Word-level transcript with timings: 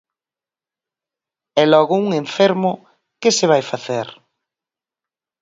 E 1.61 1.63
logo 1.73 1.95
un 2.03 2.07
enfermo, 2.23 2.71
¿que 3.21 3.29
se 3.37 3.45
vai 3.51 3.63
facer? 3.71 4.07